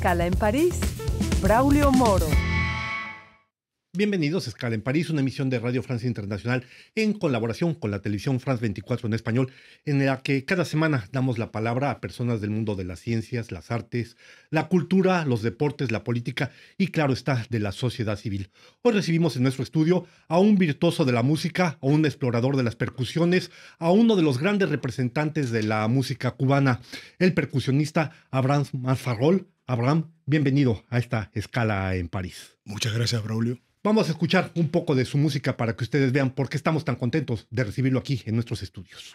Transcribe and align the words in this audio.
Escala 0.00 0.26
en 0.26 0.32
París, 0.32 0.80
Braulio 1.42 1.92
Moro. 1.92 2.26
Bienvenidos 3.92 4.46
a 4.46 4.48
Escala 4.48 4.74
en 4.74 4.80
París, 4.80 5.10
una 5.10 5.20
emisión 5.20 5.50
de 5.50 5.58
Radio 5.58 5.82
Francia 5.82 6.08
Internacional 6.08 6.64
en 6.94 7.12
colaboración 7.12 7.74
con 7.74 7.90
la 7.90 8.00
televisión 8.00 8.40
France 8.40 8.62
24 8.62 9.08
en 9.08 9.12
español, 9.12 9.52
en 9.84 10.06
la 10.06 10.22
que 10.22 10.46
cada 10.46 10.64
semana 10.64 11.06
damos 11.12 11.36
la 11.36 11.52
palabra 11.52 11.90
a 11.90 12.00
personas 12.00 12.40
del 12.40 12.48
mundo 12.48 12.76
de 12.76 12.84
las 12.84 13.00
ciencias, 13.00 13.52
las 13.52 13.70
artes, 13.70 14.16
la 14.48 14.68
cultura, 14.68 15.26
los 15.26 15.42
deportes, 15.42 15.92
la 15.92 16.02
política 16.02 16.50
y 16.78 16.86
claro 16.86 17.12
está, 17.12 17.44
de 17.50 17.60
la 17.60 17.72
sociedad 17.72 18.16
civil. 18.16 18.50
Hoy 18.80 18.92
recibimos 18.92 19.36
en 19.36 19.42
nuestro 19.42 19.64
estudio 19.64 20.06
a 20.28 20.38
un 20.38 20.56
virtuoso 20.56 21.04
de 21.04 21.12
la 21.12 21.22
música, 21.22 21.76
a 21.78 21.86
un 21.86 22.06
explorador 22.06 22.56
de 22.56 22.62
las 22.62 22.74
percusiones, 22.74 23.50
a 23.78 23.90
uno 23.90 24.16
de 24.16 24.22
los 24.22 24.38
grandes 24.38 24.70
representantes 24.70 25.50
de 25.50 25.62
la 25.62 25.86
música 25.88 26.30
cubana, 26.30 26.80
el 27.18 27.34
percusionista 27.34 28.12
Abraham 28.30 28.64
Manfarrol. 28.72 29.46
Abraham, 29.70 30.10
bienvenido 30.26 30.82
a 30.90 30.98
esta 30.98 31.30
escala 31.32 31.94
en 31.94 32.08
París. 32.08 32.56
Muchas 32.64 32.92
gracias, 32.92 33.22
Braulio. 33.22 33.56
Vamos 33.84 34.08
a 34.08 34.10
escuchar 34.10 34.50
un 34.56 34.68
poco 34.68 34.96
de 34.96 35.04
su 35.04 35.16
música 35.16 35.56
para 35.56 35.76
que 35.76 35.84
ustedes 35.84 36.10
vean 36.10 36.30
por 36.30 36.48
qué 36.48 36.56
estamos 36.56 36.84
tan 36.84 36.96
contentos 36.96 37.46
de 37.50 37.62
recibirlo 37.62 38.00
aquí 38.00 38.20
en 38.26 38.34
nuestros 38.34 38.64
estudios. 38.64 39.14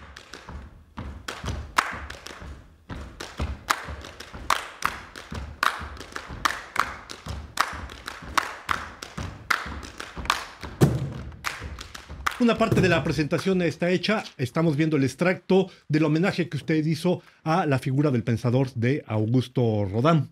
Una 12.40 12.58
parte 12.58 12.80
de 12.80 12.88
la 12.88 13.04
presentación 13.04 13.62
está 13.62 13.90
hecha. 13.90 14.24
Estamos 14.38 14.78
viendo 14.78 14.96
el 14.96 15.04
extracto 15.04 15.70
del 15.90 16.06
homenaje 16.06 16.48
que 16.48 16.56
usted 16.56 16.86
hizo 16.86 17.22
a 17.44 17.66
la 17.66 17.78
figura 17.80 18.10
del 18.10 18.24
pensador 18.24 18.72
de 18.74 19.04
Augusto 19.06 19.84
Rodán. 19.84 20.30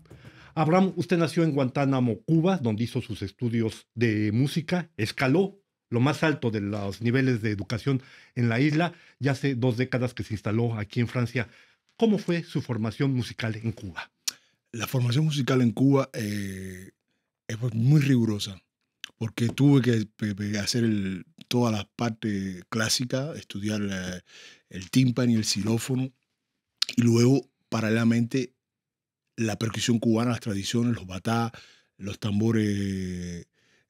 Abraham, 0.54 0.92
usted 0.96 1.18
nació 1.18 1.42
en 1.42 1.52
Guantánamo, 1.52 2.20
Cuba, 2.22 2.58
donde 2.58 2.84
hizo 2.84 3.00
sus 3.00 3.22
estudios 3.22 3.88
de 3.94 4.30
música, 4.32 4.90
escaló 4.96 5.60
lo 5.90 6.00
más 6.00 6.22
alto 6.22 6.50
de 6.50 6.60
los 6.60 7.02
niveles 7.02 7.42
de 7.42 7.50
educación 7.50 8.02
en 8.34 8.48
la 8.48 8.60
isla, 8.60 8.94
ya 9.18 9.32
hace 9.32 9.54
dos 9.54 9.76
décadas 9.76 10.14
que 10.14 10.22
se 10.22 10.34
instaló 10.34 10.74
aquí 10.74 11.00
en 11.00 11.08
Francia. 11.08 11.48
¿Cómo 11.96 12.18
fue 12.18 12.42
su 12.42 12.62
formación 12.62 13.12
musical 13.14 13.56
en 13.56 13.72
Cuba? 13.72 14.10
La 14.72 14.86
formación 14.86 15.24
musical 15.24 15.60
en 15.60 15.72
Cuba 15.72 16.10
eh, 16.12 16.90
es 17.46 17.58
muy 17.74 18.00
rigurosa, 18.00 18.60
porque 19.18 19.48
tuve 19.48 19.82
que, 19.82 20.58
hacer 20.58 21.24
toda 21.48 21.70
la 21.70 21.88
parte 21.96 22.62
clásica, 22.68 23.32
estudiar 23.36 24.22
el 24.68 24.90
tímpano 24.90 25.32
y 25.32 25.34
el 25.36 25.44
xilófono, 25.44 26.12
y 26.96 27.02
luego, 27.02 27.48
paralelamente, 27.68 28.53
la 29.36 29.58
percusión 29.58 29.98
cubana, 29.98 30.30
las 30.30 30.40
tradiciones, 30.40 30.94
los 30.94 31.06
batá, 31.06 31.52
los 31.96 32.18
tambores 32.18 32.66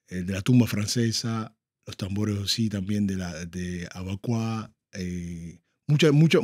eh, 0.09 0.23
de 0.23 0.33
la 0.33 0.43
tumba 0.43 0.67
francesa, 0.67 1.57
los 1.87 1.97
tambores 1.97 2.39
así 2.39 2.69
también 2.69 3.07
de, 3.07 3.17
la, 3.17 3.45
de 3.45 3.89
Abacua, 3.93 4.73
eh, 4.93 5.59
mucha, 5.87 6.13
mucha, 6.13 6.39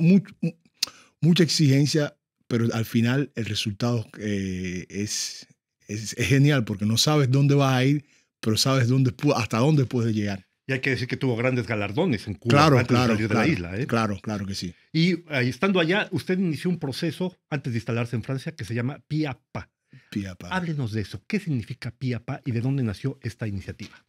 mucha 1.20 1.42
exigencia, 1.42 2.16
pero 2.46 2.66
al 2.72 2.84
final 2.84 3.32
el 3.36 3.44
resultado 3.46 4.06
eh, 4.18 4.86
es, 4.88 5.46
es, 5.86 6.14
genial 6.18 6.64
porque 6.64 6.86
no 6.86 6.98
sabes 6.98 7.30
dónde 7.30 7.54
vas 7.54 7.74
a 7.74 7.84
ir, 7.84 8.04
pero 8.40 8.56
sabes 8.56 8.88
dónde, 8.88 9.14
hasta 9.36 9.58
dónde 9.58 9.86
puedes 9.86 10.14
llegar. 10.14 10.49
Y 10.70 10.72
hay 10.72 10.78
que 10.78 10.90
decir 10.90 11.08
que 11.08 11.16
tuvo 11.16 11.34
grandes 11.34 11.66
galardones 11.66 12.28
en 12.28 12.34
Cuba 12.34 12.52
claro, 12.52 12.78
antes 12.78 12.96
claro, 12.96 13.16
de 13.16 13.26
salir 13.26 13.28
claro, 13.28 13.40
de 13.40 13.48
la 13.48 13.52
isla. 13.52 13.76
¿eh? 13.76 13.86
Claro, 13.88 14.20
claro 14.22 14.46
que 14.46 14.54
sí. 14.54 14.72
Y 14.92 15.24
estando 15.28 15.80
allá, 15.80 16.08
usted 16.12 16.38
inició 16.38 16.70
un 16.70 16.78
proceso 16.78 17.36
antes 17.48 17.72
de 17.72 17.78
instalarse 17.80 18.14
en 18.14 18.22
Francia 18.22 18.54
que 18.54 18.64
se 18.64 18.72
llama 18.72 19.02
PIAPA. 19.08 19.68
PIAPA. 20.12 20.46
Háblenos 20.50 20.92
de 20.92 21.00
eso. 21.00 21.24
¿Qué 21.26 21.40
significa 21.40 21.90
PIAPA 21.90 22.42
y 22.44 22.52
de 22.52 22.60
dónde 22.60 22.84
nació 22.84 23.18
esta 23.20 23.48
iniciativa? 23.48 24.06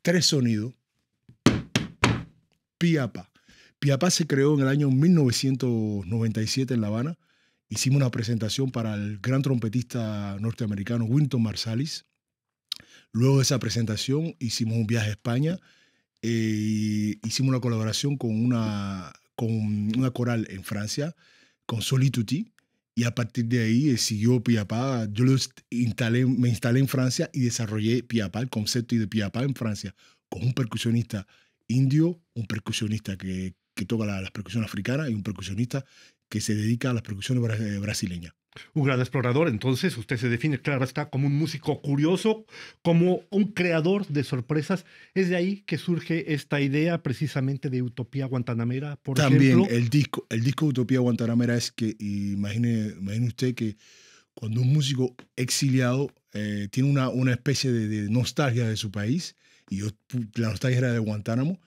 Tres 0.00 0.24
sonidos. 0.24 0.72
PIAPA. 2.78 3.30
PIAPA 3.78 4.10
se 4.10 4.26
creó 4.26 4.54
en 4.54 4.60
el 4.60 4.68
año 4.68 4.90
1997 4.90 6.72
en 6.72 6.80
La 6.80 6.86
Habana. 6.86 7.18
Hicimos 7.68 7.98
una 7.98 8.10
presentación 8.10 8.70
para 8.70 8.94
el 8.94 9.18
gran 9.18 9.42
trompetista 9.42 10.38
norteamericano 10.40 11.04
Winton 11.04 11.42
Marsalis 11.42 12.07
Luego 13.12 13.36
de 13.36 13.42
esa 13.42 13.58
presentación 13.58 14.34
hicimos 14.38 14.76
un 14.76 14.86
viaje 14.86 15.08
a 15.08 15.12
España 15.12 15.58
e 16.22 17.18
hicimos 17.24 17.50
una 17.50 17.60
colaboración 17.60 18.16
con 18.16 18.30
una, 18.30 19.12
con 19.34 19.48
una 19.96 20.10
coral 20.10 20.46
en 20.50 20.64
Francia, 20.64 21.14
con 21.66 21.82
Solituti, 21.82 22.52
y 22.94 23.04
a 23.04 23.14
partir 23.14 23.44
de 23.46 23.62
ahí 23.62 23.90
eh, 23.90 23.96
siguió 23.96 24.42
Piapá. 24.42 25.06
Yo 25.12 25.24
lo 25.24 25.36
instalé, 25.70 26.26
me 26.26 26.48
instalé 26.48 26.80
en 26.80 26.88
Francia 26.88 27.30
y 27.32 27.40
desarrollé 27.40 28.02
Piapá, 28.02 28.40
el 28.40 28.50
concepto 28.50 28.96
de 28.96 29.06
Piapá 29.06 29.44
en 29.44 29.54
Francia, 29.54 29.94
con 30.28 30.42
un 30.42 30.52
percusionista 30.52 31.26
indio, 31.68 32.20
un 32.34 32.46
percusionista 32.46 33.16
que, 33.16 33.54
que 33.74 33.84
toca 33.86 34.04
las 34.04 34.30
percusiones 34.32 34.68
africanas 34.68 35.10
y 35.10 35.14
un 35.14 35.22
percusionista 35.22 35.84
que 36.28 36.40
se 36.40 36.54
dedica 36.56 36.90
a 36.90 36.94
las 36.94 37.02
percusiones 37.02 37.80
brasileñas 37.80 38.37
un 38.74 38.84
gran 38.84 39.00
explorador, 39.00 39.48
entonces 39.48 39.96
usted 39.96 40.16
se 40.16 40.28
define, 40.28 40.60
claro, 40.60 40.84
está 40.84 41.10
como 41.10 41.26
un 41.26 41.36
músico 41.36 41.80
curioso, 41.80 42.44
como 42.82 43.22
un 43.30 43.52
creador 43.52 44.06
de 44.06 44.24
sorpresas. 44.24 44.84
Es 45.14 45.28
de 45.28 45.36
ahí 45.36 45.62
que 45.66 45.78
surge 45.78 46.34
esta 46.34 46.60
idea 46.60 47.02
precisamente 47.02 47.70
de 47.70 47.82
Utopía 47.82 48.26
Guantanamera, 48.26 48.96
por 48.96 49.16
También 49.16 49.60
ejemplo. 49.60 49.76
el 49.76 49.88
disco, 49.88 50.26
el 50.30 50.42
disco 50.42 50.66
Utopía 50.66 51.00
Guantanamera 51.00 51.56
es 51.56 51.72
que, 51.72 51.96
imagine, 51.98 52.94
imagine 52.98 53.26
usted 53.26 53.54
que 53.54 53.76
cuando 54.34 54.60
un 54.60 54.72
músico 54.72 55.16
exiliado 55.36 56.12
eh, 56.32 56.68
tiene 56.70 56.90
una, 56.90 57.08
una 57.08 57.32
especie 57.32 57.72
de, 57.72 58.08
nostalgia 58.10 58.68
de 58.68 58.76
su 58.76 58.90
país, 58.90 59.36
y 59.70 59.78
yo, 59.78 59.88
la 60.34 60.48
nostalgia 60.50 60.78
era 60.78 60.92
de 60.92 60.98
Guantánamo, 60.98 61.60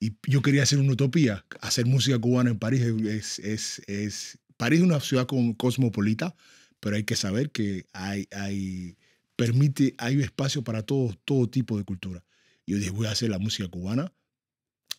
y 0.00 0.16
yo 0.26 0.42
quería 0.42 0.62
hacer 0.62 0.78
una 0.78 0.92
utopía, 0.92 1.44
hacer 1.60 1.86
música 1.86 2.18
cubana 2.18 2.50
en 2.50 2.58
París 2.58 2.82
es, 2.82 3.38
es, 3.40 3.82
es 3.88 4.38
París 4.58 4.80
es 4.80 4.84
una 4.84 5.00
ciudad 5.00 5.26
cosmopolita, 5.56 6.34
pero 6.80 6.96
hay 6.96 7.04
que 7.04 7.16
saber 7.16 7.50
que 7.50 7.86
hay, 7.92 8.28
hay, 8.32 8.96
permite, 9.36 9.94
hay 9.98 10.20
espacio 10.20 10.62
para 10.62 10.82
todo, 10.82 11.14
todo 11.24 11.48
tipo 11.48 11.78
de 11.78 11.84
cultura. 11.84 12.24
Yo 12.66 12.76
dije, 12.76 12.90
voy 12.90 13.06
a 13.06 13.12
hacer 13.12 13.30
la 13.30 13.38
música 13.38 13.68
cubana, 13.68 14.12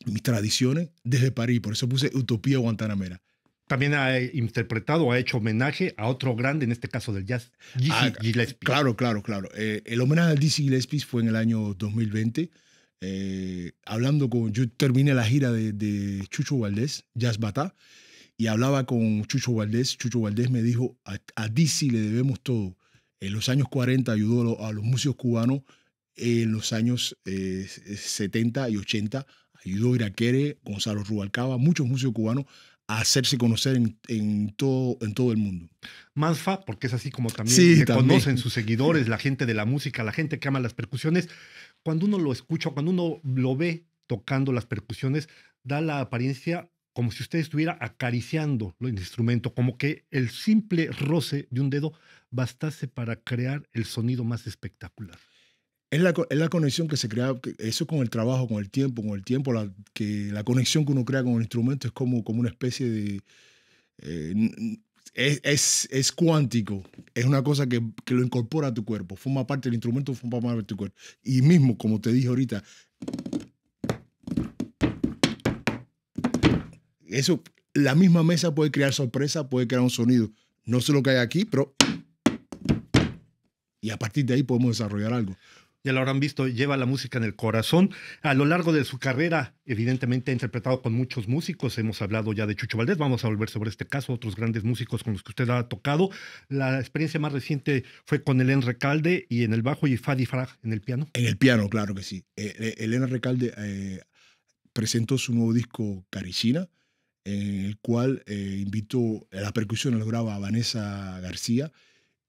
mis 0.06 0.24
tradiciones, 0.24 0.90
desde 1.04 1.32
París. 1.32 1.60
Por 1.60 1.74
eso 1.74 1.88
puse 1.88 2.10
Utopía 2.16 2.58
Guantanamera. 2.58 3.22
También 3.68 3.94
ha 3.94 4.20
interpretado, 4.20 5.12
ha 5.12 5.20
hecho 5.20 5.38
homenaje 5.38 5.94
a 5.98 6.08
otro 6.08 6.36
grande, 6.36 6.66
en 6.66 6.72
este 6.72 6.88
caso 6.88 7.14
del 7.14 7.26
jazz, 7.26 7.52
Dizzy 7.76 7.92
ah, 7.92 8.14
Gillespie. 8.20 8.66
Claro, 8.66 8.96
claro, 8.96 9.22
claro. 9.22 9.50
Eh, 9.56 9.84
el 9.86 10.02
homenaje 10.02 10.32
al 10.32 10.40
Dizzy 10.40 10.64
Gillespie 10.64 11.02
fue 11.02 11.22
en 11.22 11.28
el 11.28 11.36
año 11.36 11.76
2020. 11.76 12.50
Eh, 13.02 13.72
hablando 13.86 14.30
con, 14.30 14.52
yo 14.54 14.68
terminé 14.70 15.14
la 15.14 15.26
gira 15.26 15.52
de, 15.52 15.74
de 15.74 16.26
Chucho 16.30 16.58
Valdés, 16.58 17.06
Jazz 17.14 17.38
Bata, 17.38 17.76
y 18.40 18.48
hablaba 18.48 18.86
con 18.86 19.26
Chucho 19.26 19.54
Valdés. 19.54 19.98
Chucho 19.98 20.22
Valdés 20.22 20.50
me 20.50 20.62
dijo, 20.62 20.98
a, 21.04 21.18
a 21.36 21.50
Dizzy 21.50 21.90
le 21.90 22.00
debemos 22.00 22.40
todo. 22.42 22.78
En 23.20 23.34
los 23.34 23.50
años 23.50 23.68
40 23.68 24.14
ayudó 24.14 24.66
a 24.66 24.72
los, 24.72 24.82
músicos 24.82 25.18
cubanos, 25.18 25.60
en 26.16 26.54
los 26.54 26.72
años 26.72 27.18
70 27.26 28.68
eh, 28.68 28.72
y 28.72 28.78
80 28.78 29.26
ayudó 29.66 29.92
a 29.92 29.96
Iraquere, 29.98 30.58
Gonzalo 30.64 31.04
Rubalcaba, 31.04 31.58
muchos 31.58 31.86
músicos 31.86 32.14
cubanos 32.14 32.46
a 32.88 33.02
hacerse 33.02 33.38
conocer 33.38 33.76
en, 34.08 34.54
todo, 34.56 34.98
en 35.02 35.14
todo 35.14 35.34
el 35.34 35.38
mundo. 35.38 35.68
Manfa, 36.14 36.62
porque 36.62 36.88
es 36.88 36.94
así 36.94 37.12
como 37.12 37.30
también 37.32 37.84
conocen 37.86 38.38
sus 38.38 38.54
seguidores, 38.54 39.10
la 39.10 39.18
gente 39.18 39.46
de 39.46 39.54
la 39.54 39.66
música, 39.66 40.02
la 40.06 40.14
gente 40.14 40.40
que 40.40 40.48
ama 40.48 40.62
las 40.62 40.74
percusiones. 40.74 41.28
Cuando 41.84 42.06
uno 42.06 42.18
lo 42.18 42.32
escucha, 42.32 42.70
cuando 42.70 42.92
uno 42.92 43.20
lo 43.22 43.58
ve 43.58 43.84
tocando 44.08 44.54
las 44.54 44.66
percusiones, 44.66 45.28
da 45.62 45.82
la 45.82 46.00
apariencia 46.00 46.72
como 47.00 47.14
si 47.14 47.24
usted 47.24 47.40
estuviera 47.40 47.78
acariciando 47.80 48.76
el 48.82 48.90
instrumento, 48.90 49.54
como 49.54 49.78
que 49.78 50.04
el 50.12 50.30
simple 50.30 50.88
roce 50.88 51.48
de 51.50 51.62
un 51.62 51.70
dedo 51.70 51.94
bastase 52.30 52.90
para 52.90 53.16
crear 53.16 53.66
el 53.72 53.86
sonido 53.86 54.26
más 54.26 54.48
espectacular. 54.48 55.18
Es 55.92 56.02
la, 56.02 56.14
es 56.30 56.38
la 56.38 56.50
conexión 56.50 56.90
que 56.90 56.98
se 56.98 57.08
crea, 57.08 57.36
eso 57.58 57.88
con 57.88 58.00
el 58.00 58.10
trabajo, 58.10 58.50
con 58.50 58.58
el 58.58 58.70
tiempo, 58.70 59.02
con 59.02 59.12
el 59.12 59.24
tiempo, 59.24 59.54
la, 59.54 59.74
que 59.94 60.28
la 60.34 60.44
conexión 60.44 60.86
que 60.86 60.92
uno 60.92 61.06
crea 61.06 61.24
con 61.24 61.36
el 61.36 61.44
instrumento 61.44 61.88
es 61.88 61.94
como, 61.94 62.22
como 62.22 62.42
una 62.42 62.50
especie 62.50 62.90
de... 62.90 63.22
Eh, 64.00 64.36
es, 65.14 65.88
es, 65.92 66.12
cuántico, 66.12 66.84
es 67.14 67.24
una 67.24 67.42
cosa 67.46 67.66
que, 67.66 67.82
que, 68.04 68.14
lo 68.14 68.26
incorpora 68.26 68.68
a 68.68 68.74
tu 68.74 68.84
cuerpo, 68.84 69.16
forma 69.16 69.48
parte 69.48 69.70
del 69.70 69.76
instrumento, 69.76 70.14
forma 70.14 70.42
parte 70.42 70.58
de 70.58 70.64
tu 70.64 70.76
cuerpo. 70.76 70.98
Y 71.24 71.44
mismo, 71.44 71.78
como 71.78 72.02
te 72.02 72.12
dije 72.12 72.28
ahorita, 72.28 72.62
eso, 77.10 77.44
la 77.74 77.96
misma 77.96 78.24
mesa 78.24 78.54
puede 78.56 78.72
crear 78.72 78.94
sorpresa, 78.94 79.50
puede 79.50 79.68
crear 79.68 79.82
un 79.82 79.90
sonido. 79.90 80.32
No 80.66 80.82
sé 80.82 80.94
lo 80.94 81.04
que 81.04 81.12
hay 81.12 81.18
aquí, 81.18 81.46
pero... 81.46 81.76
Y 83.82 83.92
a 83.92 83.98
partir 83.98 84.26
de 84.26 84.34
ahí 84.34 84.44
podemos 84.44 84.78
desarrollar 84.78 85.14
algo. 85.14 85.38
ya 85.86 85.94
lo 85.94 86.00
habrán 86.00 86.20
visto, 86.20 86.48
lleva 86.50 86.76
la 86.76 86.86
música 86.86 87.18
en 87.18 87.24
el 87.24 87.36
corazón. 87.36 87.92
A 88.22 88.34
lo 88.34 88.46
largo 88.46 88.74
de 88.74 88.84
su 88.84 89.00
carrera, 89.00 89.56
evidentemente 89.66 90.32
ha 90.32 90.34
interpretado 90.34 90.82
con 90.82 90.92
muchos 90.94 91.30
músicos. 91.30 91.78
Hemos 91.78 92.02
hablado 92.02 92.34
ya 92.34 92.46
de 92.46 92.56
Chucho 92.56 92.78
Valdés, 92.78 92.98
vamos 92.98 93.24
a 93.24 93.30
volver 93.30 93.50
sobre 93.50 93.70
este 93.70 93.86
caso, 93.86 94.12
otros 94.12 94.36
grandes 94.36 94.66
músicos 94.66 95.04
con 95.04 95.14
los 95.14 95.24
que 95.24 95.32
usted 95.32 95.50
ha 95.50 95.70
tocado. 95.70 96.10
La 96.50 96.80
experiencia 96.80 97.22
más 97.22 97.32
reciente 97.32 97.86
fue 98.06 98.22
con 98.22 98.42
Elena 98.42 98.62
Recalde 98.62 99.26
y 99.30 99.46
en 99.46 99.54
el 99.54 99.62
bajo 99.62 99.88
y 99.88 99.96
Fadi 99.96 100.26
Frag 100.26 100.50
en 100.62 100.74
el 100.74 100.82
piano. 100.82 101.08
En 101.14 101.26
el 101.26 101.38
piano, 101.38 101.70
claro 101.70 101.96
que 101.96 102.04
sí. 102.04 102.26
Eh, 102.36 102.76
Elena 102.80 103.06
Recalde 103.06 103.54
eh, 103.58 104.02
presentó 104.74 105.18
su 105.18 105.34
nuevo 105.34 105.54
disco 105.54 106.06
Caricina, 106.10 106.68
en 107.26 107.66
el 107.66 107.78
cual 107.80 108.24
eh, 108.26 108.62
invitó 108.64 109.28
a 109.32 109.42
la 109.42 109.52
percusión, 109.52 109.98
lo 110.00 110.06
graba 110.06 110.40
Vanessa 110.40 111.20
García 111.22 111.72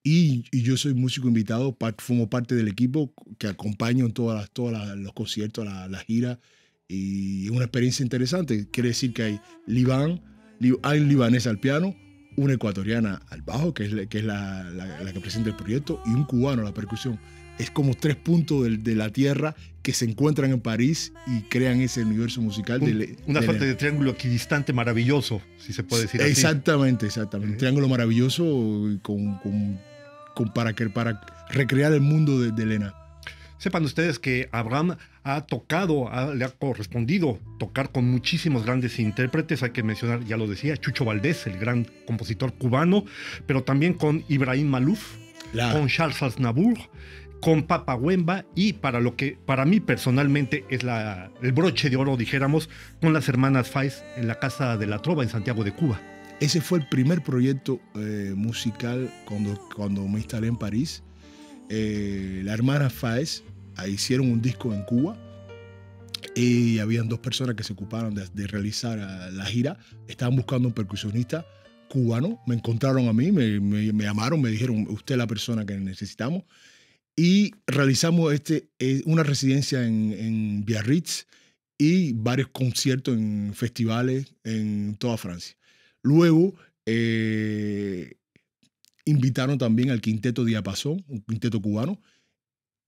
y, 0.03 0.45
yo 0.63 0.77
soy 0.77 0.95
músico 0.95 1.29
invitado, 1.29 1.77
formo 1.99 2.31
parte 2.31 2.55
del 2.55 2.69
equipo 2.69 3.13
que 3.39 3.49
acompaño 3.49 4.07
en 4.07 4.13
todos 4.13 4.51
todas 4.51 4.97
los 4.97 5.13
conciertos, 5.13 5.67
la, 5.67 5.89
la 5.89 5.99
gira. 5.99 6.41
Y 6.89 7.45
es 7.45 7.51
una 7.51 7.65
experiencia 7.65 8.03
interesante. 8.03 8.69
Quiere 8.71 8.89
decir 8.89 9.13
que 9.13 9.23
hay 9.23 9.41
Libán, 9.67 10.23
hay 10.83 11.01
un 11.01 11.09
libanés 11.09 11.47
al 11.47 11.61
piano, 11.61 11.95
una 12.37 12.55
ecuatoriana 12.55 13.21
al 13.29 13.43
bajo, 13.43 13.75
que 13.75 13.85
es, 13.85 14.09
que, 14.09 14.19
es 14.19 14.25
la, 14.25 15.11
que 15.13 15.21
presenta 15.21 15.51
el 15.51 15.57
proyecto, 15.57 16.03
y 16.07 16.11
un 16.11 16.25
cubano 16.25 16.63
a 16.63 16.65
la 16.65 16.75
percusión. 16.75 17.21
Es 17.61 17.71
como 17.71 17.95
tres 17.95 18.17
puntos 18.17 18.65
de, 18.65 18.77
de, 18.79 18.95
la 18.95 19.11
tierra 19.11 19.55
que 19.83 19.93
se 19.93 20.05
encuentran 20.05 20.51
en 20.51 20.61
París 20.61 21.13
y 21.27 21.43
crean 21.43 21.81
ese 21.81 22.03
universo 22.03 22.41
musical. 22.41 22.81
de, 22.81 23.17
una 23.27 23.43
suerte 23.43 23.65
de 23.67 23.75
triángulo 23.75 24.11
equidistante 24.11 24.73
maravilloso, 24.73 25.41
si 25.59 25.73
se 25.73 25.83
puede 25.83 26.03
decir 26.03 26.21
exactamente, 26.21 26.31
así. 26.31 26.41
Exactamente, 26.41 27.07
exactamente. 27.07 27.53
Un 27.53 27.59
triángulo 27.59 27.89
maravilloso 27.89 28.45
con, 29.03 29.39
con 29.39 29.79
para, 30.55 30.73
que, 30.75 30.89
para 30.89 31.21
recrear 31.51 31.93
el 31.93 32.01
mundo 32.01 32.41
de, 32.41 32.63
Elena. 32.63 32.95
Sepan 33.59 33.85
ustedes 33.85 34.19
que 34.19 34.49
Abraham 34.53 34.97
ha 35.23 35.43
tocado, 35.43 36.11
le 36.35 36.45
ha 36.45 36.49
correspondido 36.49 37.39
tocar 37.59 37.93
con 37.93 38.11
muchísimos 38.11 38.65
grandes 38.65 38.99
intérpretes. 38.99 39.63
Hay 39.63 39.71
que 39.71 39.83
mencionar, 39.83 40.25
ya 40.25 40.39
lo 40.39 40.47
decía, 40.47 40.77
Chucho 40.79 41.05
Valdés, 41.05 41.47
el 41.47 41.59
gran 41.59 41.87
compositor 42.07 42.55
cubano, 42.55 43.05
pero 43.47 43.63
también 43.63 43.93
con 43.93 44.25
Ibrahim 44.29 44.69
Malouf, 44.69 45.17
con 45.73 45.89
Charles 45.89 46.23
Aznavour, 46.23 46.79
con 47.41 47.65
Papa 47.65 47.95
Wemba 47.95 48.45
y 48.55 48.75
para 48.75 49.01
lo 49.01 49.17
que 49.17 49.39
para 49.47 49.65
mí 49.65 49.81
personalmente 49.81 50.65
es 50.69 50.83
el 51.43 51.53
broche 51.53 51.91
de 51.91 51.97
oro, 51.97 52.17
dijéramos, 52.17 52.69
con 53.01 53.13
las 53.13 53.29
hermanas 53.29 53.69
Faiz 53.69 54.03
en 54.17 54.29
la 54.29 54.39
Casa 54.39 54.77
de 54.77 54.87
la 54.87 55.01
Trova 55.01 55.23
en 55.23 55.29
Santiago 55.29 55.65
de 55.65 55.73
Cuba. 55.73 56.01
Ese 56.41 56.61
fue 56.61 56.79
el 56.79 56.89
primer 56.89 57.23
proyecto 57.23 57.81
eh, 57.95 58.33
musical 58.35 59.13
cuando, 59.27 59.59
cuando 59.75 60.07
me 60.09 60.19
instalé 60.19 60.49
en 60.49 60.57
París. 60.57 61.03
Eh, 61.69 62.41
la 62.45 62.55
hermana 62.55 62.91
Faes 62.91 63.45
hicieron 63.87 64.31
un 64.31 64.43
disco 64.43 64.75
en 64.75 64.83
Cuba 64.85 65.17
y 66.35 66.79
habían 66.79 67.09
dos 67.09 67.19
personas 67.19 67.55
que 67.57 67.63
se 67.63 67.73
ocuparon 67.73 68.15
de, 68.15 68.47
realizar 68.47 68.99
ah, 68.99 69.31
la 69.31 69.45
gira. 69.45 69.79
Estaban 70.09 70.37
buscando 70.37 70.69
un 70.69 70.75
percusionista 70.75 71.47
cubano. 71.89 72.41
Me 72.47 72.55
encontraron 72.55 73.09
a 73.09 73.13
mí, 73.13 73.33
me, 73.33 73.93
llamaron, 73.93 74.41
me 74.41 74.51
dijeron, 74.51 74.87
usted 74.89 75.15
es 75.15 75.19
la 75.19 75.27
persona 75.27 75.67
que 75.67 75.77
necesitamos. 75.77 76.45
Y 77.17 77.53
realizamos 77.67 78.33
este, 78.33 78.71
eh, 78.79 79.03
una 79.05 79.23
residencia 79.23 79.87
en, 79.87 80.13
en 80.13 80.65
Biarritz 80.65 81.27
y 81.81 82.13
varios 82.13 82.49
conciertos 82.49 83.17
en 83.17 83.53
festivales 83.55 84.35
en 84.45 84.97
toda 84.97 85.17
Francia. 85.17 85.57
Luego 86.03 86.55
eh, 86.85 88.17
invitaron 89.05 89.57
también 89.57 89.91
al 89.91 90.01
quinteto 90.01 90.45
Diapasón, 90.45 91.05
un 91.09 91.21
quinteto 91.23 91.61
cubano, 91.61 92.01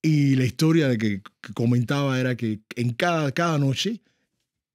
y 0.03 0.35
la 0.35 0.45
historia 0.45 0.89
de 0.89 0.99
que, 0.99 1.23
comentaba 1.55 2.19
era 2.19 2.37
que 2.37 2.61
en 2.77 2.93
cada, 2.93 3.33
cada 3.33 3.59
noche 3.59 4.03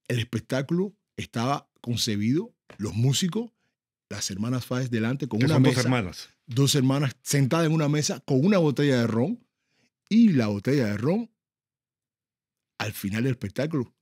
el 0.07 0.19
espectáculo 0.19 0.95
estaba 1.17 1.69
concebido, 1.81 2.53
los 2.77 2.95
músicos, 2.95 3.51
las 4.09 4.29
hermanas 4.31 4.65
Fáez 4.65 4.89
delante 4.89 5.27
con 5.27 5.43
una 5.43 5.59
mesa. 5.59 5.75
Dos 5.75 5.85
hermanas. 5.85 6.29
Dos 6.45 6.75
hermanas 6.75 7.15
sentadas 7.23 7.67
en 7.67 7.73
una 7.73 7.89
mesa 7.89 8.19
con 8.21 8.43
una 8.45 8.57
botella 8.57 9.01
de 9.01 9.07
ron 9.07 9.45
y 10.09 10.29
la 10.29 10.47
botella 10.47 10.87
de 10.87 10.97
ron 10.97 11.31
al 12.77 12.93
final 12.93 13.23
del 13.23 13.31
espectáculo 13.31 13.93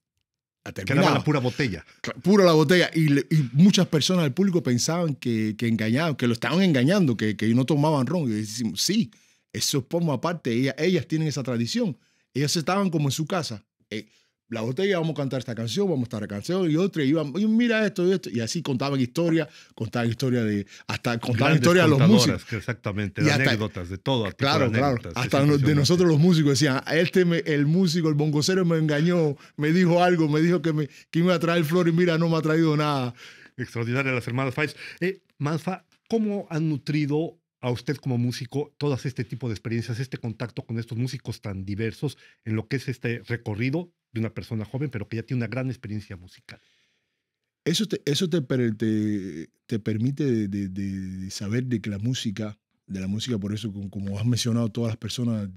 Quedaba 0.74 1.12
la 1.12 1.24
pura 1.24 1.40
botella. 1.40 1.86
Pura 2.24 2.44
la 2.44 2.54
botella. 2.54 2.90
Y, 2.96 3.10
muchas 3.54 3.88
personas 3.88 4.24
del 4.24 4.34
público 4.34 4.64
pensaban 4.64 5.14
que, 5.14 5.56
que 5.58 5.68
engañaban, 5.68 6.16
que 6.16 6.26
lo 6.26 6.34
estaban 6.34 6.62
engañando, 6.64 7.16
que, 7.16 7.38
que 7.38 7.48
no 7.54 7.66
tomaban 7.66 8.08
ron. 8.08 8.24
Y 8.24 8.34
decimos, 8.34 8.82
sí, 8.82 9.12
eso 9.54 9.86
forma 9.88 10.20
parte. 10.20 10.52
Ellas, 10.52 10.76
ellas 10.80 11.08
tienen 11.08 11.28
esa 11.28 11.44
tradición. 11.44 11.98
Ellas 12.34 12.56
estaban 12.56 12.90
como 12.90 13.10
en 13.10 13.12
su 13.12 13.28
casa. 13.28 13.64
Eh, 13.92 14.08
la 14.50 14.62
botella, 14.62 15.00
vamos 15.00 15.14
a 15.14 15.22
cantar 15.22 15.40
esta 15.40 15.56
canción, 15.56 15.90
vamos 15.90 16.02
a 16.02 16.04
estar 16.04 16.22
la 16.22 16.28
canción 16.28 16.70
y 16.70 16.76
otra, 16.76 17.04
y 17.04 17.10
iban, 17.10 17.34
mira 17.34 17.86
esto 17.86 18.08
y 18.08 18.14
esto, 18.14 18.30
y 18.30 18.40
así 18.42 18.62
contaban 18.62 19.00
historias, 19.00 19.48
contaban 19.74 20.10
historias 20.10 20.46
de, 20.46 20.68
hasta 20.88 21.20
contaban 21.20 21.56
historias 21.56 21.86
de 21.86 21.98
los 21.98 22.08
músicos. 22.08 22.54
Exactamente, 22.54 23.24
de 23.24 23.32
anécdotas, 23.32 23.90
de 23.90 23.98
todo. 23.98 24.32
Claro, 24.34 24.72
claro, 24.72 24.98
hasta 25.16 25.44
de 25.44 25.76
nosotros 25.76 26.08
los 26.08 26.20
músicos 26.20 26.52
decían, 26.52 26.82
este, 26.92 27.22
el 27.54 27.66
músico, 27.66 28.10
el 28.10 28.16
bongocero 28.16 28.66
me 28.66 28.78
engañó, 28.78 29.36
me 29.58 29.72
dijo 29.72 30.04
algo, 30.04 30.30
me 30.30 30.42
dijo 30.42 30.62
que 30.62 30.74
me, 30.74 30.90
que 31.10 31.20
iba 31.20 31.34
a 31.34 31.40
traer 31.40 31.64
flor 31.64 31.88
y 31.88 31.92
mira, 31.92 32.18
no 32.18 32.30
me 32.30 32.38
ha 32.38 32.42
traído 32.42 32.78
nada. 32.78 33.14
Extraordinaria 33.58 34.12
las 34.12 34.28
hermanas 34.28 34.54
Faiz. 34.54 34.76
Eh, 35.00 35.22
Manfa, 35.38 35.86
¿cómo 36.10 36.46
han 36.50 36.70
nutrido 36.70 37.40
a 37.62 37.72
usted 37.72 37.96
como 37.98 38.20
músico 38.20 38.72
todas 38.78 39.08
este 39.08 39.24
tipo 39.24 39.48
de 39.48 39.56
experiencias, 39.56 40.00
este 40.00 40.20
contacto 40.20 40.62
con 40.64 40.78
estos 40.78 41.00
músicos 41.00 41.42
tan 41.42 41.66
diversos 41.66 42.16
en 42.44 42.56
lo 42.56 42.68
que 42.68 42.76
es 42.76 42.88
este 42.88 43.24
recorrido 43.26 43.92
de 44.16 44.22
una 44.22 44.34
persona 44.34 44.66
joven, 44.66 44.90
pero 44.90 45.08
que 45.08 45.18
ya 45.18 45.24
tiene 45.24 45.40
una 45.40 45.48
gran 45.48 45.68
experiencia 45.68 46.16
musical. 46.16 46.60
Eso 47.66 47.86
te, 47.86 48.02
eso 48.06 48.30
te, 48.30 48.42
te, 48.42 49.80
permite 49.80 50.48
de, 50.48 51.32
saber 51.32 51.66
de 51.66 51.82
que 51.82 51.90
la 51.90 51.98
música, 51.98 52.58
de 52.88 53.00
la 53.00 53.08
música, 53.08 53.38
por 53.38 53.54
eso, 53.54 53.74
como, 53.90 54.18
has 54.18 54.26
mencionado, 54.26 54.70
todas 54.70 54.90
las 54.90 54.98
personas 54.98 55.50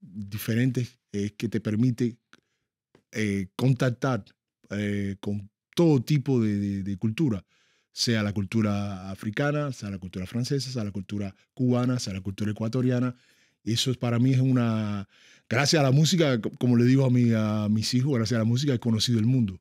diferentes, 0.00 0.98
es 1.12 1.32
que 1.32 1.48
te 1.48 1.60
permite 1.60 2.16
eh, 3.12 3.48
contactar 3.56 4.24
eh, 4.70 5.16
con 5.20 5.50
todo 5.74 6.02
tipo 6.02 6.40
de, 6.40 6.96
cultura, 6.98 7.44
sea 7.92 8.22
la 8.22 8.32
cultura 8.32 9.10
africana, 9.10 9.72
sea 9.72 9.90
la 9.90 9.98
cultura 9.98 10.26
francesa, 10.26 10.70
sea 10.70 10.84
la 10.84 10.92
cultura 10.92 11.34
cubana, 11.54 11.98
sea 11.98 12.14
la 12.14 12.20
cultura 12.20 12.52
ecuatoriana. 12.52 13.16
Eso 13.64 13.92
para 13.94 14.20
mí 14.20 14.32
es 14.32 14.40
una, 14.40 15.08
gracias 15.48 15.80
a 15.80 15.82
la 15.82 15.90
música, 15.90 16.40
como 16.58 16.76
le 16.76 16.84
digo 16.84 17.04
a, 17.04 17.10
mi, 17.10 17.32
a 17.34 17.68
mis 17.70 17.94
hijos, 17.94 18.14
gracias 18.14 18.36
a 18.36 18.40
la 18.40 18.44
música 18.44 18.74
he 18.74 18.78
conocido 18.78 19.18
el 19.18 19.26
mundo. 19.26 19.60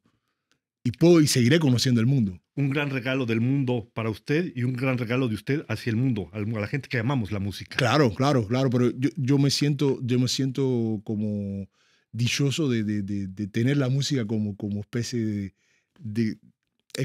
Y 0.84 0.92
puedo 0.92 1.20
y 1.20 1.28
seguiré 1.28 1.60
conociendo 1.60 2.00
el 2.00 2.06
mundo. 2.06 2.40
Un 2.56 2.70
gran 2.70 2.92
regalo 2.92 3.26
del 3.26 3.42
mundo 3.42 3.90
para 3.94 4.10
usted 4.10 4.52
y 4.56 4.64
un 4.64 4.74
gran 4.74 4.98
regalo 5.00 5.28
de 5.28 5.36
usted 5.36 5.66
hacia 5.68 5.90
el 5.90 5.96
mundo, 5.96 6.30
a 6.32 6.40
la 6.40 6.68
gente 6.68 6.90
que 6.90 7.00
amamos 7.00 7.32
la 7.32 7.40
música. 7.40 7.76
Claro, 7.76 8.14
claro, 8.14 8.48
claro, 8.48 8.70
pero 8.70 8.92
yo, 8.92 9.10
yo 9.16 9.38
me, 9.40 9.50
siento, 9.50 10.00
yo 10.04 10.20
me 10.20 10.28
siento 10.28 11.02
como 11.04 11.68
dichoso 12.12 12.70
de, 12.70 12.84
de, 12.84 13.02
de, 13.02 13.48
tener 13.48 13.78
la 13.78 13.90
música 13.90 14.26
como, 14.26 14.56
como 14.56 14.82
especie 14.82 15.54
de, 16.00 16.38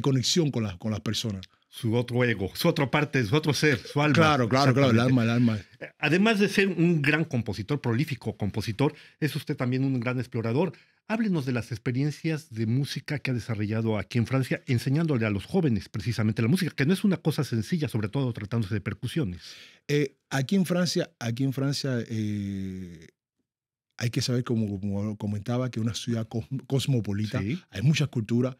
conexión 0.02 0.50
con, 0.50 0.76
con 0.78 0.92
las 0.92 1.00
personas 1.00 1.48
su 1.72 1.94
otro 1.94 2.24
ego, 2.24 2.50
su 2.54 2.66
otra 2.66 2.90
parte, 2.90 3.24
su 3.24 3.34
otro 3.34 3.54
ser, 3.54 3.78
su 3.78 4.02
alma. 4.02 4.14
Claro, 4.14 4.48
claro, 4.48 4.74
claro, 4.74 4.90
el 4.90 4.98
alma, 4.98 5.22
el 5.22 5.30
alma. 5.30 5.58
Además 5.98 6.40
de 6.40 6.48
ser 6.48 6.66
un 6.66 7.00
gran 7.00 7.24
compositor, 7.24 7.80
prolífico 7.80 8.36
compositor, 8.36 8.92
es 9.20 9.36
usted 9.36 9.56
también 9.56 9.84
un 9.84 10.00
gran 10.00 10.18
explorador. 10.18 10.72
Háblenos 11.06 11.46
de 11.46 11.52
las 11.52 11.70
experiencias 11.70 12.52
de 12.52 12.66
música 12.66 13.20
que 13.20 13.30
ha 13.30 13.34
desarrollado 13.34 13.98
aquí 13.98 14.18
en 14.18 14.26
Francia, 14.26 14.62
enseñándole 14.66 15.26
a 15.26 15.30
los 15.30 15.46
jóvenes 15.46 15.88
precisamente 15.88 16.42
la 16.42 16.48
música, 16.48 16.74
que 16.74 16.86
no 16.86 16.92
es 16.92 17.04
una 17.04 17.18
cosa 17.18 17.44
sencilla, 17.44 17.88
sobre 17.88 18.08
todo 18.08 18.32
tratándose 18.32 18.74
de 18.74 18.80
percusiones. 18.80 19.40
Eh, 19.86 20.16
aquí 20.28 20.56
en 20.56 20.66
Francia, 20.66 21.12
aquí 21.20 21.44
en 21.44 21.52
Francia 21.52 22.04
eh, 22.08 23.08
hay 23.96 24.10
que 24.10 24.22
saber, 24.22 24.42
como, 24.42 24.80
como, 24.80 25.16
comentaba, 25.16 25.70
que 25.70 25.78
es 25.78 25.84
una 25.84 25.94
ciudad 25.94 26.28
cosmopolita, 26.66 27.40
hay 27.70 27.82
muchas 27.82 28.08
culturas. 28.08 28.56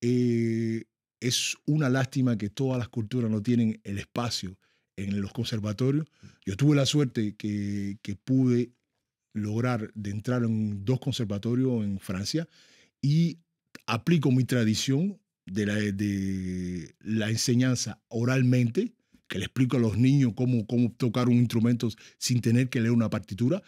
Eh, 0.00 0.84
es 1.20 1.56
una 1.66 1.88
lástima 1.88 2.38
que 2.38 2.50
todas 2.50 2.78
las 2.78 2.88
culturas 2.88 3.30
no 3.30 3.42
tienen 3.42 3.80
el 3.84 3.98
espacio 3.98 4.58
en 4.96 5.20
los 5.20 5.32
conservatorios. 5.32 6.06
Yo 6.44 6.56
tuve 6.56 6.76
la 6.76 6.86
suerte 6.86 7.36
que, 7.36 7.98
pude 8.24 8.72
lograr 9.32 9.92
de 9.94 10.10
entrar 10.10 10.42
en 10.42 10.84
dos 10.84 11.00
conservatorios 11.00 11.84
en 11.84 12.00
Francia 12.00 12.48
y 13.00 13.38
aplico 13.86 14.32
mi 14.32 14.44
tradición 14.44 15.20
de 15.46 15.66
la, 15.66 15.74
de 15.74 16.94
la 17.00 17.30
enseñanza 17.30 18.00
oralmente, 18.08 18.92
que 19.28 19.38
le 19.38 19.44
explico 19.44 19.76
a 19.76 19.80
los 19.80 19.96
niños 19.96 20.32
cómo, 20.34 20.66
cómo 20.66 20.90
tocar 20.92 21.28
un 21.28 21.36
instrumento 21.36 21.88
sin 22.18 22.40
tener 22.40 22.68
que 22.68 22.80
leer 22.80 22.92
una 22.92 23.10
partitura, 23.10 23.62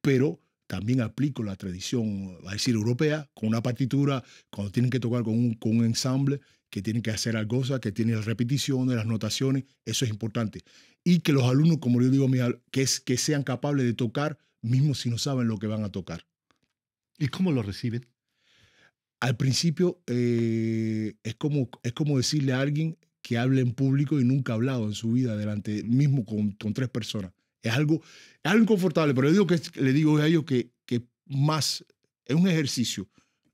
pero 0.00 0.40
también 0.66 1.00
aplico 1.00 1.42
la 1.42 1.56
tradición, 1.56 2.36
va 2.44 2.50
a 2.50 2.54
decir, 2.54 2.74
europea, 2.74 3.30
con 3.34 3.48
una 3.48 3.62
partitura, 3.62 4.22
cuando 4.50 4.72
tienen 4.72 4.90
que 4.90 5.00
tocar 5.00 5.22
con 5.22 5.34
un, 5.34 5.54
con 5.54 5.78
un 5.78 5.84
ensamble, 5.84 6.40
que 6.70 6.82
tienen 6.82 7.02
que 7.02 7.10
hacer 7.10 7.36
algo, 7.36 7.62
que 7.80 7.92
tienen 7.92 8.16
las 8.16 8.24
repeticiones, 8.24 8.96
las 8.96 9.06
notaciones, 9.06 9.64
eso 9.84 10.04
es 10.04 10.10
importante. 10.10 10.62
Y 11.04 11.20
que 11.20 11.32
los 11.32 11.44
alumnos, 11.44 11.78
como 11.78 12.02
yo 12.02 12.10
digo, 12.10 12.28
que, 12.70 12.82
es, 12.82 13.00
que 13.00 13.16
sean 13.16 13.44
capaces 13.44 13.84
de 13.84 13.94
tocar 13.94 14.38
mismo 14.62 14.94
si 14.94 15.08
no 15.08 15.18
saben 15.18 15.46
lo 15.46 15.58
que 15.58 15.68
van 15.68 15.84
a 15.84 15.92
tocar. 15.92 16.26
¿Y 17.18 17.28
cómo 17.28 17.52
lo 17.52 17.62
reciben? 17.62 18.06
Al 19.20 19.36
principio 19.36 20.02
eh, 20.06 21.14
es, 21.22 21.34
como, 21.36 21.70
es 21.82 21.92
como 21.92 22.16
decirle 22.16 22.52
a 22.52 22.60
alguien 22.60 22.98
que 23.22 23.38
hable 23.38 23.60
en 23.60 23.72
público 23.72 24.20
y 24.20 24.24
nunca 24.24 24.52
ha 24.52 24.56
hablado 24.56 24.86
en 24.86 24.94
su 24.94 25.12
vida 25.12 25.36
delante, 25.36 25.82
mismo 25.84 26.24
con, 26.24 26.52
con 26.52 26.74
tres 26.74 26.88
personas. 26.88 27.32
Es 27.66 27.74
algo, 27.74 28.02
es 28.42 28.50
algo 28.50 28.62
inconfortable, 28.62 29.14
pero 29.14 29.28
yo 29.28 29.32
digo 29.32 29.46
que, 29.46 29.80
le 29.80 29.92
digo 29.92 30.18
a 30.18 30.26
ellos 30.26 30.44
que, 30.44 30.70
que 30.84 31.02
más 31.26 31.84
es 32.24 32.36
un 32.36 32.48
ejercicio. 32.48 33.08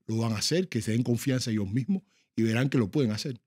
Lo 0.05 0.17
van 0.17 0.33
a 0.33 0.37
hacer, 0.37 0.67
que 0.67 0.81
se 0.81 0.91
den 0.91 1.03
confianza 1.03 1.51
ellos 1.51 1.69
mismos 1.69 2.03
y 2.35 2.43
verán 2.43 2.69
que 2.69 2.77
lo 2.77 2.91
pueden 2.91 3.11
hacer. 3.11 3.39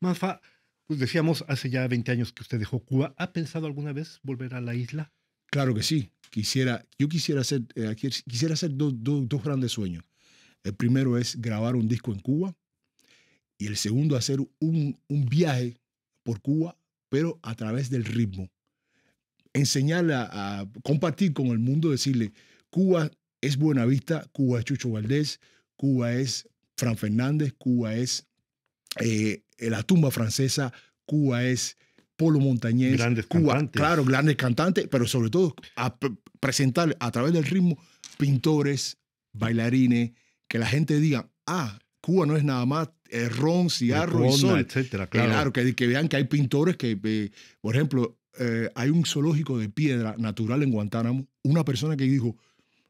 Manfa, 0.00 0.40
pues 0.86 0.98
decíamos 0.98 1.44
hace 1.48 1.70
ya 1.70 1.86
20 1.86 2.10
años 2.10 2.32
que 2.32 2.42
usted 2.42 2.58
dejó 2.58 2.80
Cuba. 2.80 3.14
¿Ha 3.18 3.32
pensado 3.32 3.66
alguna 3.66 3.92
vez 3.92 4.20
volver 4.22 4.54
a 4.54 4.60
la 4.60 4.74
isla? 4.74 5.12
Claro 5.50 5.74
que 5.74 5.82
sí. 5.82 6.10
Quisiera, 6.30 6.84
yo 6.98 7.08
quisiera 7.08 7.40
hacer, 7.40 7.62
eh, 7.74 7.94
quisiera 7.96 8.54
hacer 8.54 8.70
dos, 8.74 8.92
dos 8.96 9.42
grandes 9.42 9.72
sueños. 9.72 10.04
El 10.62 10.74
primero 10.74 11.16
es 11.16 11.40
grabar 11.40 11.76
un 11.76 11.88
disco 11.88 12.12
en 12.12 12.20
Cuba 12.20 12.56
y 13.56 13.66
el 13.66 13.76
segundo 13.76 14.16
hacer 14.16 14.40
un, 14.40 15.00
un 15.08 15.26
viaje 15.26 15.76
por 16.22 16.40
Cuba, 16.40 16.76
pero 17.08 17.38
a 17.42 17.54
través 17.54 17.90
del 17.90 18.04
ritmo. 18.04 18.50
Enseñarle 19.58 20.14
a, 20.14 20.68
compartir 20.84 21.32
con 21.32 21.48
el 21.48 21.58
mundo, 21.58 21.90
decirle, 21.90 22.32
Cuba 22.70 23.10
es 23.40 23.56
Buena 23.56 23.84
Vista, 23.86 24.26
Cuba 24.32 24.60
es 24.60 24.64
Chucho 24.64 24.90
Valdés, 24.90 25.40
Cuba 25.76 26.12
es 26.12 26.48
Fran 26.76 26.96
Fernández, 26.96 27.54
Cuba 27.58 27.94
es 27.94 28.26
eh, 29.00 29.42
la 29.58 29.82
tumba 29.82 30.10
francesa, 30.10 30.72
Cuba 31.04 31.44
es 31.44 31.76
Polo 32.16 32.38
Montañés, 32.38 32.96
grandes 32.98 33.26
Cuba, 33.26 33.54
cantantes. 33.54 33.80
claro, 33.80 34.04
grandes 34.04 34.36
cantantes, 34.36 34.88
pero 34.88 35.06
sobre 35.06 35.30
todo 35.30 35.54
a 35.76 35.96
presentar 36.40 36.96
a 37.00 37.10
través 37.10 37.32
del 37.32 37.44
ritmo 37.44 37.78
pintores, 38.16 38.98
bailarines, 39.32 40.12
que 40.48 40.58
la 40.58 40.66
gente 40.66 41.00
diga, 41.00 41.30
ah, 41.46 41.78
Cuba 42.00 42.26
no 42.26 42.36
es 42.36 42.44
nada 42.44 42.64
más 42.66 42.90
eh, 43.10 43.28
ron, 43.28 43.70
cigarro 43.70 44.24
y 44.26 44.32
sol. 44.32 44.60
etcétera, 44.60 45.08
claro. 45.08 45.52
que, 45.52 45.74
que 45.74 45.86
vean 45.86 46.08
que 46.08 46.16
hay 46.16 46.24
pintores 46.24 46.76
que, 46.76 46.98
eh, 47.02 47.30
por 47.60 47.74
ejemplo, 47.74 48.18
eh, 48.38 48.70
hay 48.74 48.90
un 48.90 49.04
zoológico 49.04 49.58
de 49.58 49.68
piedra 49.68 50.14
natural 50.18 50.62
en 50.62 50.70
Guantánamo. 50.70 51.26
Una 51.42 51.64
persona 51.64 51.96
que 51.96 52.04
dijo, 52.04 52.36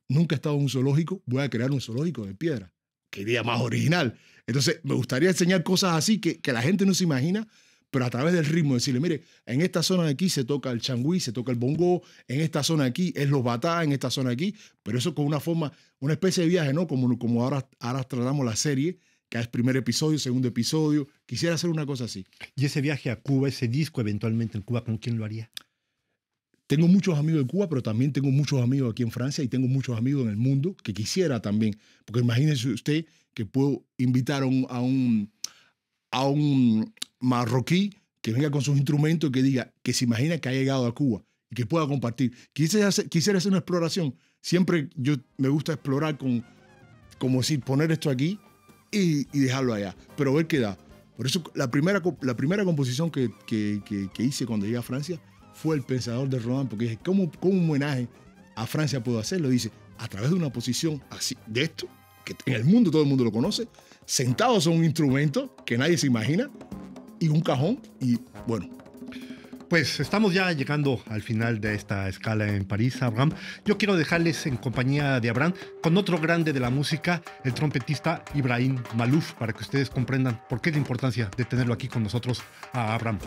nunca 0.08 0.34
he 0.34 0.36
estado 0.36 0.56
en 0.56 0.62
un 0.62 0.68
zoológico, 0.68 1.22
voy 1.26 1.42
a 1.42 1.50
crear 1.50 1.70
un 1.70 1.80
zoológico 1.80 2.26
de 2.26 2.34
piedra. 2.34 2.72
Qué 3.10 3.22
idea 3.22 3.42
más 3.42 3.60
original. 3.60 4.18
Entonces, 4.46 4.80
me 4.82 4.94
gustaría 4.94 5.28
enseñar 5.28 5.62
cosas 5.62 5.94
así 5.94 6.20
que, 6.20 6.40
que 6.40 6.52
la 6.52 6.62
gente 6.62 6.86
no 6.86 6.94
se 6.94 7.04
imagina, 7.04 7.46
pero 7.90 8.04
a 8.04 8.10
través 8.10 8.34
del 8.34 8.44
ritmo, 8.44 8.74
decirle, 8.74 9.00
mire, 9.00 9.22
en 9.46 9.62
esta 9.62 9.82
zona 9.82 10.04
de 10.04 10.10
aquí 10.10 10.28
se 10.28 10.44
toca 10.44 10.70
el 10.70 10.80
changüí, 10.80 11.20
se 11.20 11.32
toca 11.32 11.52
el 11.52 11.58
bongo, 11.58 12.02
en 12.26 12.40
esta 12.40 12.62
zona 12.62 12.84
aquí 12.84 13.12
es 13.16 13.28
los 13.30 13.42
batá, 13.42 13.82
en 13.82 13.92
esta 13.92 14.10
zona 14.10 14.30
aquí, 14.30 14.54
pero 14.82 14.98
eso 14.98 15.14
con 15.14 15.24
una 15.24 15.40
forma, 15.40 15.72
una 16.00 16.12
especie 16.12 16.42
de 16.42 16.48
viaje, 16.50 16.72
¿no? 16.72 16.86
Como, 16.86 17.18
como 17.18 17.42
ahora, 17.42 17.66
ahora 17.80 18.04
tratamos 18.04 18.44
la 18.44 18.56
serie, 18.56 18.98
que 19.28 19.38
es 19.38 19.48
primer 19.48 19.76
episodio, 19.76 20.18
segundo 20.18 20.48
episodio. 20.48 21.08
Quisiera 21.26 21.54
hacer 21.54 21.70
una 21.70 21.86
cosa 21.86 22.04
así. 22.04 22.26
Y 22.56 22.64
ese 22.64 22.80
viaje 22.80 23.10
a 23.10 23.16
Cuba, 23.16 23.48
ese 23.48 23.68
disco 23.68 24.00
eventualmente 24.00 24.56
en 24.56 24.62
Cuba, 24.62 24.84
¿con 24.84 24.98
quién 24.98 25.18
lo 25.18 25.24
haría? 25.24 25.50
Tengo 26.66 26.86
muchos 26.86 27.18
amigos 27.18 27.42
en 27.42 27.48
Cuba, 27.48 27.68
pero 27.68 27.82
también 27.82 28.12
tengo 28.12 28.30
muchos 28.30 28.60
amigos 28.62 28.90
aquí 28.90 29.02
en 29.02 29.10
Francia 29.10 29.42
y 29.42 29.48
tengo 29.48 29.68
muchos 29.68 29.96
amigos 29.96 30.24
en 30.24 30.30
el 30.30 30.36
mundo 30.36 30.76
que 30.82 30.92
quisiera 30.92 31.40
también. 31.40 31.78
Porque 32.04 32.20
imagínese 32.20 32.68
usted 32.68 33.06
que 33.34 33.46
puedo 33.46 33.84
invitar 33.96 34.42
a 34.42 34.46
un, 34.46 34.66
a 34.68 34.80
un, 34.80 35.32
a 36.10 36.26
un 36.26 36.92
marroquí 37.20 37.94
que 38.20 38.32
venga 38.32 38.50
con 38.50 38.62
sus 38.62 38.76
instrumentos 38.76 39.30
y 39.30 39.32
que 39.32 39.42
diga 39.42 39.72
que 39.82 39.92
se 39.92 40.04
imagina 40.04 40.38
que 40.38 40.48
ha 40.48 40.52
llegado 40.52 40.86
a 40.86 40.94
Cuba 40.94 41.24
y 41.50 41.54
que 41.54 41.66
pueda 41.66 41.86
compartir. 41.86 42.34
Quisiera 42.52 42.88
hacer, 42.88 43.08
quisiera 43.08 43.38
hacer 43.38 43.50
una 43.50 43.58
exploración. 43.58 44.14
Siempre 44.42 44.90
yo 44.94 45.16
me 45.38 45.48
gusta 45.48 45.72
explorar 45.72 46.18
con, 46.18 46.44
como 47.18 47.38
decir, 47.38 47.60
poner 47.60 47.92
esto 47.92 48.10
aquí 48.10 48.38
y, 48.90 49.24
dejarlo 49.38 49.74
allá, 49.74 49.96
pero 50.16 50.32
ver 50.34 50.46
qué 50.46 50.58
da. 50.58 50.78
Por 51.16 51.26
eso 51.26 51.42
la 51.54 51.70
primera, 51.70 52.00
la 52.22 52.36
primera 52.36 52.64
composición 52.64 53.10
que, 53.10 53.30
que, 53.46 54.22
hice 54.22 54.46
cuando 54.46 54.66
llegué 54.66 54.78
a 54.78 54.82
Francia 54.82 55.20
fue 55.52 55.74
El 55.74 55.82
Pensador 55.82 56.28
de 56.28 56.38
Rodin, 56.38 56.68
porque 56.68 56.84
dije, 56.84 56.98
¿cómo, 57.04 57.30
cómo 57.40 57.54
un 57.54 57.68
homenaje 57.68 58.08
a 58.54 58.66
Francia 58.66 59.02
puedo 59.02 59.18
hacerlo? 59.18 59.48
Dice, 59.48 59.72
a 59.98 60.06
través 60.06 60.30
de 60.30 60.36
una 60.36 60.52
posición 60.52 61.02
así, 61.10 61.36
de 61.46 61.62
esto, 61.62 61.88
que 62.24 62.36
en 62.46 62.54
el 62.54 62.64
mundo 62.64 62.90
todo 62.90 63.02
el 63.02 63.08
mundo 63.08 63.24
lo 63.24 63.32
conoce, 63.32 63.66
sentados 64.06 64.66
en 64.68 64.74
un 64.74 64.84
instrumento 64.84 65.56
que 65.66 65.76
nadie 65.76 65.98
se 65.98 66.06
imagina, 66.06 66.48
y 67.20 67.28
un 67.28 67.40
cajón, 67.40 67.80
y 68.00 68.18
bueno, 68.46 68.68
Pues 69.68 70.00
estamos 70.00 70.32
ya 70.32 70.50
llegando 70.52 71.02
al 71.10 71.20
final 71.22 71.60
de 71.60 71.74
esta 71.74 72.08
escala 72.08 72.48
en 72.48 72.64
París, 72.64 73.02
Abraham. 73.02 73.32
Yo 73.66 73.76
quiero 73.76 73.96
dejarles 73.96 74.46
en 74.46 74.56
compañía 74.56 75.20
de 75.20 75.28
Abraham 75.28 75.52
con 75.82 75.96
otro 75.98 76.18
grande 76.18 76.54
de 76.54 76.60
la 76.60 76.70
música, 76.70 77.20
el 77.44 77.52
trompetista 77.52 78.24
Ibrahim 78.34 78.78
Malouf, 78.94 79.34
para 79.34 79.52
que 79.52 79.60
ustedes 79.62 79.90
comprendan 79.90 80.40
por 80.48 80.62
qué 80.62 80.70
es 80.70 80.74
la 80.76 80.80
importancia 80.80 81.30
de 81.36 81.44
tenerlo 81.44 81.74
aquí 81.74 81.86
con 81.86 82.02
nosotros 82.02 82.40
a 82.72 82.94
Abraham. 82.94 83.18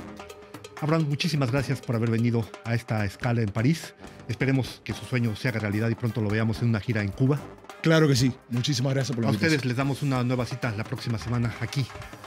Abraham, 0.81 1.05
muchísimas 1.07 1.51
gracias 1.51 1.79
por 1.79 1.95
haber 1.95 2.09
venido 2.09 2.49
a 2.63 2.73
esta 2.73 3.05
escala 3.05 3.41
en 3.43 3.49
París. 3.49 3.93
Esperemos 4.27 4.81
que 4.83 4.93
su 4.93 5.05
sueño 5.05 5.35
se 5.35 5.47
haga 5.47 5.59
realidad 5.59 5.89
y 5.89 5.95
pronto 5.95 6.21
lo 6.21 6.29
veamos 6.29 6.63
en 6.63 6.69
una 6.69 6.79
gira 6.79 7.03
en 7.03 7.09
Cuba. 7.09 7.39
claro 7.83 8.07
que 8.07 8.15
sí. 8.15 8.31
Muchísimas 8.49 8.95
gracias 8.95 9.15
por 9.15 9.23
la 9.23 9.29
A 9.29 9.31
invitación. 9.31 9.57
ustedes 9.57 9.65
les 9.67 9.77
damos 9.77 10.01
una 10.01 10.23
nueva 10.23 10.47
cita 10.47 10.73
la 10.75 10.83
próxima 10.83 11.19
semana 11.19 11.53
aquí 11.59 11.85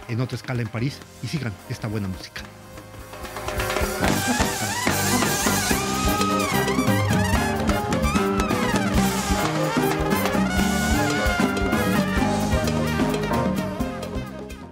en 0.09 0.21
otra 0.21 0.37
escala 0.37 0.63
en 0.63 0.69
París 0.69 1.01
y 1.25 1.27
sigan 1.27 1.53
esta 1.69 1.89
buena 1.89 2.07
música. 2.07 2.43
Thank 4.27 4.61
you. 4.63 4.64